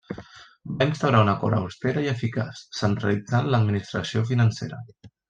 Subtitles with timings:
[0.77, 4.81] Va instaurar una cort austera i eficaç, centralitzant l'administració financera.